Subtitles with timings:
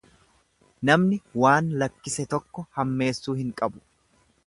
[0.91, 3.87] Namni waan lakkise tokko hammeessuu hin qabu.